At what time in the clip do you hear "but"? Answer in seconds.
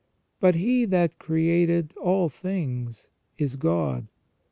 0.39-0.55